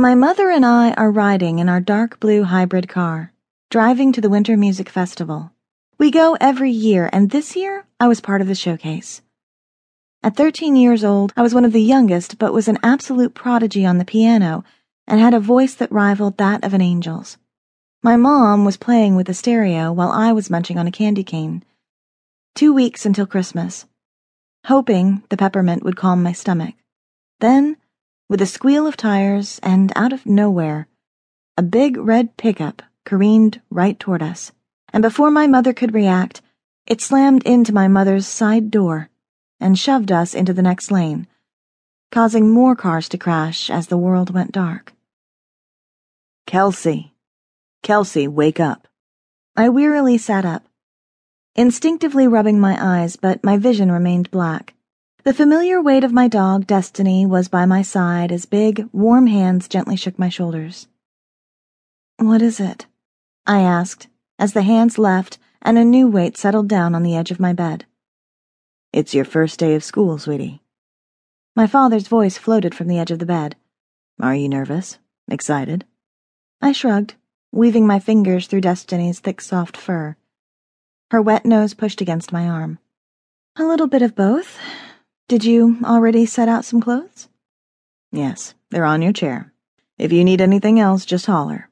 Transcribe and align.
My 0.00 0.14
mother 0.14 0.48
and 0.48 0.64
I 0.64 0.92
are 0.92 1.10
riding 1.10 1.58
in 1.58 1.68
our 1.68 1.80
dark 1.80 2.20
blue 2.20 2.44
hybrid 2.44 2.88
car, 2.88 3.32
driving 3.68 4.12
to 4.12 4.20
the 4.20 4.30
Winter 4.30 4.56
Music 4.56 4.88
Festival. 4.88 5.50
We 5.98 6.12
go 6.12 6.36
every 6.40 6.70
year, 6.70 7.10
and 7.12 7.30
this 7.30 7.56
year 7.56 7.84
I 7.98 8.06
was 8.06 8.20
part 8.20 8.40
of 8.40 8.46
the 8.46 8.54
showcase. 8.54 9.22
At 10.22 10.36
13 10.36 10.76
years 10.76 11.02
old, 11.02 11.32
I 11.36 11.42
was 11.42 11.52
one 11.52 11.64
of 11.64 11.72
the 11.72 11.82
youngest, 11.82 12.38
but 12.38 12.52
was 12.52 12.68
an 12.68 12.78
absolute 12.80 13.34
prodigy 13.34 13.84
on 13.84 13.98
the 13.98 14.04
piano 14.04 14.62
and 15.08 15.18
had 15.18 15.34
a 15.34 15.40
voice 15.40 15.74
that 15.74 15.90
rivaled 15.90 16.38
that 16.38 16.62
of 16.62 16.74
an 16.74 16.80
angel's. 16.80 17.36
My 18.00 18.14
mom 18.14 18.64
was 18.64 18.76
playing 18.76 19.16
with 19.16 19.28
a 19.28 19.34
stereo 19.34 19.90
while 19.90 20.12
I 20.12 20.30
was 20.30 20.48
munching 20.48 20.78
on 20.78 20.86
a 20.86 20.92
candy 20.92 21.24
cane. 21.24 21.64
Two 22.54 22.72
weeks 22.72 23.04
until 23.04 23.26
Christmas. 23.26 23.84
Hoping 24.66 25.24
the 25.28 25.36
peppermint 25.36 25.82
would 25.82 25.96
calm 25.96 26.22
my 26.22 26.30
stomach. 26.30 26.76
Then, 27.40 27.78
with 28.28 28.42
a 28.42 28.46
squeal 28.46 28.86
of 28.86 28.96
tires 28.96 29.58
and 29.62 29.92
out 29.96 30.12
of 30.12 30.26
nowhere, 30.26 30.86
a 31.56 31.62
big 31.62 31.96
red 31.96 32.36
pickup 32.36 32.82
careened 33.04 33.60
right 33.70 33.98
toward 33.98 34.22
us, 34.22 34.52
and 34.92 35.02
before 35.02 35.30
my 35.30 35.46
mother 35.46 35.72
could 35.72 35.94
react, 35.94 36.42
it 36.86 37.00
slammed 37.00 37.42
into 37.44 37.72
my 37.72 37.88
mother's 37.88 38.26
side 38.26 38.70
door 38.70 39.08
and 39.60 39.78
shoved 39.78 40.12
us 40.12 40.34
into 40.34 40.52
the 40.52 40.62
next 40.62 40.90
lane, 40.90 41.26
causing 42.12 42.50
more 42.50 42.76
cars 42.76 43.08
to 43.08 43.18
crash 43.18 43.70
as 43.70 43.86
the 43.86 43.98
world 43.98 44.30
went 44.30 44.52
dark. 44.52 44.92
Kelsey. 46.46 47.14
Kelsey, 47.82 48.28
wake 48.28 48.60
up. 48.60 48.88
I 49.56 49.68
wearily 49.68 50.18
sat 50.18 50.44
up, 50.44 50.68
instinctively 51.54 52.28
rubbing 52.28 52.60
my 52.60 52.76
eyes, 52.78 53.16
but 53.16 53.42
my 53.42 53.56
vision 53.56 53.90
remained 53.90 54.30
black. 54.30 54.74
The 55.28 55.34
familiar 55.34 55.78
weight 55.82 56.04
of 56.04 56.12
my 56.14 56.26
dog, 56.26 56.66
Destiny, 56.66 57.26
was 57.26 57.48
by 57.48 57.66
my 57.66 57.82
side 57.82 58.32
as 58.32 58.46
big, 58.46 58.88
warm 58.94 59.26
hands 59.26 59.68
gently 59.68 59.94
shook 59.94 60.18
my 60.18 60.30
shoulders. 60.30 60.88
What 62.16 62.40
is 62.40 62.58
it? 62.58 62.86
I 63.46 63.60
asked, 63.60 64.08
as 64.38 64.54
the 64.54 64.62
hands 64.62 64.96
left 64.96 65.36
and 65.60 65.76
a 65.76 65.84
new 65.84 66.08
weight 66.08 66.38
settled 66.38 66.66
down 66.66 66.94
on 66.94 67.02
the 67.02 67.14
edge 67.14 67.30
of 67.30 67.38
my 67.38 67.52
bed. 67.52 67.84
It's 68.90 69.12
your 69.12 69.26
first 69.26 69.58
day 69.58 69.74
of 69.74 69.84
school, 69.84 70.16
sweetie. 70.16 70.62
My 71.54 71.66
father's 71.66 72.08
voice 72.08 72.38
floated 72.38 72.74
from 72.74 72.88
the 72.88 72.98
edge 72.98 73.10
of 73.10 73.18
the 73.18 73.26
bed. 73.26 73.54
Are 74.18 74.34
you 74.34 74.48
nervous? 74.48 74.98
Excited? 75.30 75.84
I 76.62 76.72
shrugged, 76.72 77.16
weaving 77.52 77.86
my 77.86 77.98
fingers 77.98 78.46
through 78.46 78.62
Destiny's 78.62 79.20
thick, 79.20 79.42
soft 79.42 79.76
fur. 79.76 80.16
Her 81.10 81.20
wet 81.20 81.44
nose 81.44 81.74
pushed 81.74 82.00
against 82.00 82.32
my 82.32 82.48
arm. 82.48 82.78
A 83.56 83.64
little 83.64 83.88
bit 83.88 84.00
of 84.00 84.16
both. 84.16 84.58
Did 85.28 85.44
you 85.44 85.76
already 85.84 86.24
set 86.24 86.48
out 86.48 86.64
some 86.64 86.80
clothes? 86.80 87.28
Yes, 88.10 88.54
they're 88.70 88.86
on 88.86 89.02
your 89.02 89.12
chair. 89.12 89.52
If 89.98 90.10
you 90.10 90.24
need 90.24 90.40
anything 90.40 90.80
else, 90.80 91.04
just 91.04 91.26
holler. 91.26 91.68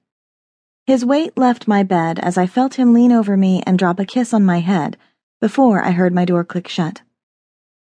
His 0.85 1.07
weight 1.07 1.39
left 1.39 1.67
my 1.67 1.83
bed 1.83 2.19
as 2.19 2.37
I 2.37 2.47
felt 2.47 2.75
him 2.75 2.93
lean 2.93 3.13
over 3.13 3.35
me 3.35 3.63
and 3.67 3.79
drop 3.79 3.99
a 3.99 4.05
kiss 4.05 4.35
on 4.35 4.45
my 4.45 4.61
head 4.61 4.99
before 5.41 5.83
I 5.83 5.93
heard 5.93 6.13
my 6.13 6.27
door 6.27 6.45
click 6.45 6.69
shut. 6.69 7.01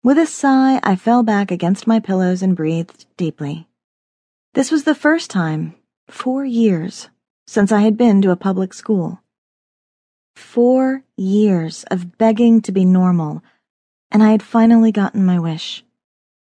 With 0.03 0.19
a 0.19 0.27
sigh, 0.27 0.79
I 0.83 0.95
fell 0.95 1.23
back 1.23 1.49
against 1.49 1.87
my 1.87 1.99
pillows 1.99 2.43
and 2.43 2.55
breathed 2.55 3.07
deeply. 3.17 3.67
This 4.53 4.69
was 4.69 4.83
the 4.83 4.93
first 4.93 5.31
time, 5.31 5.73
four 6.07 6.45
years, 6.45 7.09
since 7.47 7.71
I 7.71 7.81
had 7.81 7.97
been 7.97 8.21
to 8.21 8.29
a 8.29 8.35
public 8.35 8.75
school. 8.75 9.23
Four 10.35 11.03
years 11.17 11.83
of 11.89 12.19
begging 12.19 12.61
to 12.61 12.71
be 12.71 12.85
normal, 12.85 13.41
and 14.13 14.21
I 14.21 14.29
had 14.29 14.43
finally 14.43 14.91
gotten 14.91 15.25
my 15.25 15.39
wish. 15.39 15.83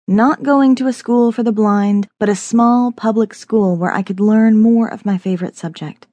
Not 0.06 0.44
going 0.44 0.76
to 0.76 0.86
a 0.86 0.92
school 0.92 1.32
for 1.32 1.42
the 1.42 1.50
blind, 1.50 2.06
but 2.20 2.28
a 2.28 2.36
small 2.36 2.92
public 2.92 3.34
school 3.34 3.76
where 3.76 3.92
I 3.92 4.02
could 4.02 4.20
learn 4.20 4.56
more 4.56 4.86
of 4.86 5.04
my 5.04 5.18
favorite 5.18 5.56
subject. 5.56 6.06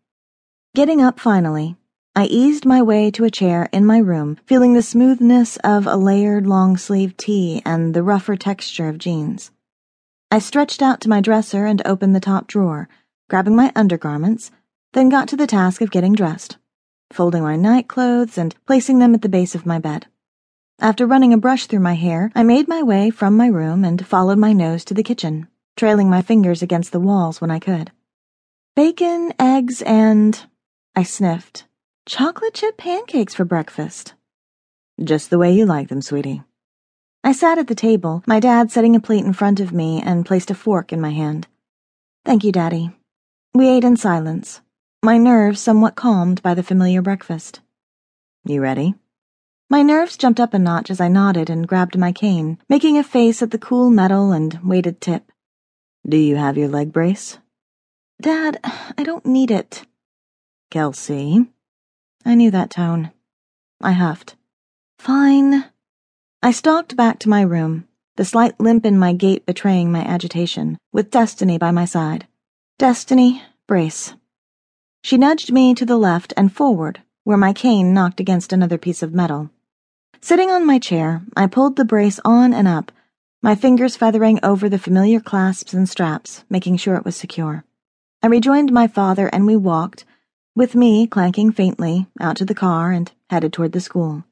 Getting 0.74 1.00
up 1.00 1.20
finally, 1.20 1.78
I 2.16 2.26
eased 2.26 2.66
my 2.66 2.82
way 2.82 3.12
to 3.12 3.24
a 3.24 3.30
chair 3.30 3.70
in 3.72 3.86
my 3.86 4.00
room, 4.00 4.40
feeling 4.48 4.74
the 4.74 4.82
smoothness 4.82 5.58
of 5.58 5.86
a 5.86 5.96
layered 5.96 6.48
long 6.48 6.76
sleeved 6.76 7.20
tee 7.20 7.62
and 7.64 7.94
the 7.94 8.02
rougher 8.02 8.36
texture 8.36 8.90
of 8.90 8.98
jeans. 8.98 9.52
I 10.32 10.40
stretched 10.40 10.82
out 10.82 11.00
to 11.02 11.10
my 11.10 11.22
dresser 11.22 11.68
and 11.68 11.80
opened 11.86 12.16
the 12.16 12.20
top 12.20 12.48
drawer, 12.48 12.90
grabbing 13.30 13.56
my 13.56 13.72
undergarments, 13.76 14.50
then 14.94 15.10
got 15.10 15.28
to 15.28 15.36
the 15.36 15.46
task 15.46 15.82
of 15.82 15.92
getting 15.92 16.14
dressed, 16.14 16.58
folding 17.12 17.44
my 17.44 17.56
night 17.56 17.88
clothes 17.88 18.40
and 18.40 18.56
placing 18.66 18.98
them 18.98 19.14
at 19.14 19.22
the 19.22 19.30
base 19.30 19.54
of 19.54 19.68
my 19.68 19.78
bed. 19.78 20.08
After 20.80 21.06
running 21.06 21.34
a 21.34 21.38
brush 21.38 21.68
through 21.68 21.80
my 21.80 21.94
hair, 21.94 22.32
I 22.36 22.44
made 22.44 22.68
my 22.68 22.84
way 22.84 23.10
from 23.10 23.38
my 23.38 23.48
room 23.48 23.86
and 23.86 24.06
followed 24.06 24.38
my 24.38 24.54
nose 24.54 24.84
to 24.86 24.94
the 24.94 25.04
kitchen, 25.04 25.48
trailing 25.78 26.10
my 26.10 26.22
fingers 26.22 26.62
against 26.62 26.92
the 26.92 27.00
walls 27.00 27.40
when 27.40 27.52
I 27.52 27.60
could. 27.60 27.92
Bacon, 28.76 29.34
eggs, 29.40 29.82
and 29.84 30.46
I 30.96 31.04
sniffed. 31.04 31.66
Chocolate 32.06 32.56
chip 32.56 32.78
pancakes 32.78 33.34
for 33.34 33.46
breakfast. 33.46 34.14
Just 35.02 35.30
the 35.30 35.38
way 35.38 35.54
you 35.54 35.66
like 35.66 35.90
them, 35.90 36.02
sweetie. 36.02 36.44
I 37.24 37.32
sat 37.32 37.58
at 37.58 37.68
the 37.68 37.76
table, 37.76 38.24
my 38.28 38.40
dad 38.40 38.72
setting 38.72 38.96
a 38.96 39.00
plate 39.00 39.24
in 39.24 39.34
front 39.34 39.60
of 39.60 39.72
me 39.72 40.02
and 40.02 40.26
placed 40.26 40.52
a 40.52 40.56
fork 40.56 40.92
in 40.92 41.00
my 41.00 41.12
hand. 41.12 41.48
Thank 42.26 42.44
you, 42.44 42.52
Daddy. 42.52 42.92
We 43.54 43.70
ate 43.70 43.84
in 43.84 43.96
silence, 43.96 44.62
my 45.02 45.18
nerves 45.18 45.62
somewhat 45.62 45.96
calmed 45.96 46.42
by 46.42 46.56
the 46.56 46.64
familiar 46.64 47.02
breakfast. 47.02 47.62
You 48.44 48.60
ready? 48.60 48.96
My 49.74 49.82
nerves 49.82 50.18
jumped 50.18 50.40
up 50.40 50.54
a 50.54 50.60
notch 50.60 50.92
as 50.92 51.02
I 51.02 51.08
nodded 51.08 51.50
and 51.50 51.68
grabbed 51.68 51.98
my 51.98 52.12
cane, 52.12 52.60
making 52.70 53.00
a 53.00 53.04
face 53.04 53.42
at 53.42 53.50
the 53.50 53.58
cool 53.58 53.90
metal 53.90 54.32
and 54.32 54.60
weighted 54.64 55.02
tip. 55.02 55.32
Do 56.08 56.16
you 56.16 56.36
have 56.36 56.60
your 56.60 56.68
leg 56.68 56.94
brace? 56.94 57.40
Dad, 58.22 58.60
I 58.64 59.02
don't 59.02 59.26
need 59.26 59.50
it. 59.50 59.84
Kelsey. 60.70 61.48
I 62.24 62.36
knew 62.36 62.52
that 62.52 62.70
tone. 62.70 63.14
I 63.82 63.94
huffed. 63.94 64.36
Fine. 65.00 65.66
I 66.44 66.52
stalked 66.52 66.96
back 66.96 67.18
to 67.22 67.30
my 67.30 67.42
room, 67.42 67.88
the 68.16 68.26
slight 68.26 68.60
limp 68.60 68.86
in 68.86 69.00
my 69.00 69.14
gait 69.14 69.44
betraying 69.44 69.92
my 69.92 70.06
agitation, 70.06 70.78
with 70.92 71.10
Destiny 71.10 71.58
by 71.58 71.72
my 71.72 71.86
side. 71.86 72.28
Destiny, 72.78 73.42
brace. 73.66 74.14
She 75.02 75.18
nudged 75.18 75.52
me 75.52 75.74
to 75.74 75.84
the 75.84 75.98
left 75.98 76.32
and 76.38 76.54
forward, 76.54 77.02
where 77.24 77.38
my 77.38 77.54
cane 77.54 77.92
knocked 77.92 78.20
against 78.20 78.54
another 78.54 78.78
piece 78.78 79.02
of 79.02 79.16
metal. 79.16 79.50
Sitting 80.24 80.52
on 80.52 80.66
my 80.66 80.80
chair, 80.80 81.22
I 81.36 81.48
pulled 81.48 81.76
the 81.76 81.84
brace 81.84 82.18
on 82.24 82.54
and 82.54 82.66
up, 82.66 82.94
my 83.42 83.56
fingers 83.56 83.98
feathering 83.98 84.40
over 84.42 84.70
the 84.70 84.80
familiar 84.80 85.20
clasps 85.20 85.74
and 85.74 85.88
straps, 85.88 86.46
making 86.50 86.78
sure 86.78 86.96
it 86.96 87.04
was 87.04 87.18
secure. 87.18 87.66
I 88.22 88.28
rejoined 88.28 88.72
my 88.72 88.88
father 88.88 89.28
and 89.34 89.46
we 89.46 89.58
walked, 89.58 90.06
with 90.56 90.76
me 90.76 91.08
clanking 91.08 91.52
faintly, 91.52 92.08
out 92.22 92.38
to 92.38 92.46
the 92.46 92.56
car 92.56 92.94
and 92.94 93.12
headed 93.30 93.52
toward 93.52 93.74
the 93.74 93.82
school. 93.82 94.24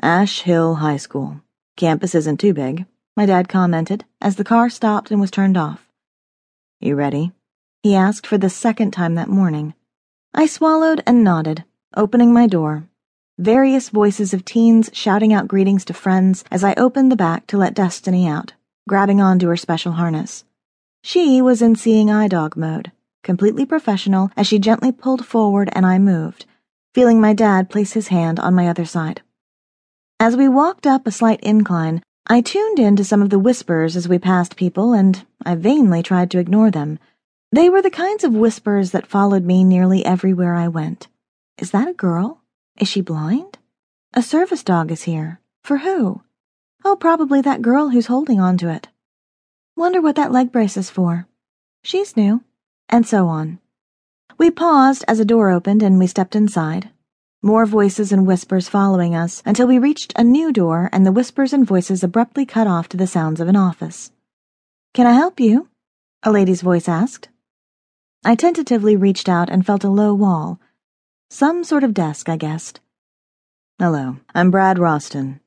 Ash 0.00 0.42
Hill 0.42 0.76
High 0.76 0.98
School. 0.98 1.40
Campus 1.76 2.14
isn't 2.14 2.38
too 2.38 2.54
big, 2.54 2.86
my 3.16 3.26
dad 3.26 3.48
commented 3.48 4.04
as 4.20 4.36
the 4.36 4.44
car 4.44 4.70
stopped 4.70 5.10
and 5.10 5.20
was 5.20 5.32
turned 5.32 5.56
off. 5.56 5.88
You 6.78 6.94
ready? 6.94 7.32
He 7.82 7.96
asked 7.96 8.28
for 8.28 8.38
the 8.38 8.48
second 8.48 8.92
time 8.92 9.16
that 9.16 9.28
morning. 9.28 9.74
I 10.32 10.46
swallowed 10.46 11.02
and 11.04 11.24
nodded, 11.24 11.64
opening 11.96 12.32
my 12.32 12.46
door. 12.46 12.84
Various 13.40 13.88
voices 13.88 14.34
of 14.34 14.44
teens 14.44 14.90
shouting 14.92 15.32
out 15.32 15.48
greetings 15.48 15.86
to 15.86 15.94
friends 15.94 16.44
as 16.50 16.62
I 16.62 16.74
opened 16.74 17.10
the 17.10 17.16
back 17.16 17.46
to 17.46 17.56
let 17.56 17.72
Destiny 17.72 18.28
out, 18.28 18.52
grabbing 18.86 19.22
onto 19.22 19.48
her 19.48 19.56
special 19.56 19.92
harness. 19.92 20.44
She 21.02 21.40
was 21.40 21.62
in 21.62 21.74
seeing 21.74 22.10
eye 22.10 22.28
dog 22.28 22.54
mode 22.54 22.92
completely 23.22 23.64
professional, 23.64 24.30
as 24.36 24.46
she 24.46 24.58
gently 24.58 24.92
pulled 24.92 25.24
forward 25.24 25.70
and 25.72 25.86
I 25.86 25.98
moved, 25.98 26.44
feeling 26.94 27.18
my 27.18 27.32
dad 27.32 27.70
place 27.70 27.94
his 27.94 28.08
hand 28.08 28.38
on 28.38 28.54
my 28.54 28.68
other 28.68 28.84
side. 28.84 29.22
As 30.18 30.36
we 30.36 30.46
walked 30.46 30.86
up 30.86 31.06
a 31.06 31.10
slight 31.10 31.40
incline, 31.40 32.02
I 32.26 32.42
tuned 32.42 32.78
in 32.78 32.94
to 32.96 33.04
some 33.06 33.22
of 33.22 33.30
the 33.30 33.38
whispers 33.38 33.96
as 33.96 34.06
we 34.06 34.18
passed 34.18 34.54
people, 34.54 34.92
and 34.92 35.24
I 35.46 35.54
vainly 35.54 36.02
tried 36.02 36.30
to 36.32 36.38
ignore 36.38 36.70
them. 36.70 36.98
They 37.52 37.70
were 37.70 37.80
the 37.80 37.90
kinds 37.90 38.22
of 38.22 38.34
whispers 38.34 38.90
that 38.90 39.06
followed 39.06 39.44
me 39.44 39.64
nearly 39.64 40.04
everywhere 40.04 40.54
I 40.54 40.68
went. 40.68 41.08
Is 41.56 41.70
that 41.70 41.88
a 41.88 41.94
girl? 41.94 42.39
Is 42.80 42.88
she 42.88 43.02
blind? 43.02 43.58
A 44.14 44.22
service 44.22 44.64
dog 44.64 44.90
is 44.90 45.02
here. 45.02 45.38
For 45.62 45.78
who? 45.78 46.22
Oh, 46.82 46.96
probably 46.96 47.42
that 47.42 47.60
girl 47.60 47.90
who's 47.90 48.06
holding 48.06 48.40
on 48.40 48.56
to 48.56 48.70
it. 48.70 48.88
Wonder 49.76 50.00
what 50.00 50.16
that 50.16 50.32
leg 50.32 50.50
brace 50.50 50.78
is 50.78 50.88
for. 50.88 51.26
She's 51.82 52.16
new 52.16 52.42
and 52.88 53.06
so 53.06 53.28
on. 53.28 53.58
We 54.38 54.50
paused 54.50 55.04
as 55.06 55.20
a 55.20 55.26
door 55.26 55.50
opened 55.50 55.82
and 55.82 55.98
we 55.98 56.06
stepped 56.06 56.34
inside. 56.34 56.88
More 57.42 57.66
voices 57.66 58.12
and 58.12 58.26
whispers 58.26 58.70
following 58.70 59.14
us 59.14 59.42
until 59.44 59.66
we 59.66 59.78
reached 59.78 60.14
a 60.16 60.24
new 60.24 60.50
door 60.50 60.88
and 60.90 61.04
the 61.04 61.12
whispers 61.12 61.52
and 61.52 61.66
voices 61.66 62.02
abruptly 62.02 62.46
cut 62.46 62.66
off 62.66 62.88
to 62.88 62.96
the 62.96 63.06
sounds 63.06 63.40
of 63.40 63.48
an 63.48 63.56
office. 63.56 64.10
Can 64.94 65.06
I 65.06 65.12
help 65.12 65.38
you? 65.38 65.68
A 66.22 66.32
lady's 66.32 66.62
voice 66.62 66.88
asked. 66.88 67.28
I 68.24 68.34
tentatively 68.34 68.96
reached 68.96 69.28
out 69.28 69.50
and 69.50 69.66
felt 69.66 69.84
a 69.84 69.90
low 69.90 70.14
wall. 70.14 70.58
Some 71.32 71.62
sort 71.62 71.84
of 71.84 71.94
desk, 71.94 72.28
I 72.28 72.36
guessed. 72.36 72.80
Hello, 73.78 74.16
I'm 74.34 74.50
Brad 74.50 74.78
Roston. 74.78 75.38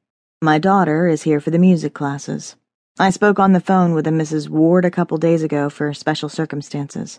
My 0.42 0.58
daughter 0.58 1.10
is 1.10 1.24
here 1.24 1.42
for 1.42 1.52
the 1.52 1.60
music 1.60 1.94
classes. 1.94 2.56
I 2.98 3.10
spoke 3.10 3.38
on 3.38 3.52
the 3.52 3.60
phone 3.60 3.94
with 3.94 4.08
a 4.08 4.10
Mrs. 4.10 4.48
Ward 4.48 4.86
a 4.86 4.92
couple 4.92 5.18
days 5.18 5.44
ago 5.44 5.70
for 5.70 5.94
special 5.94 6.30
circumstances. 6.30 7.12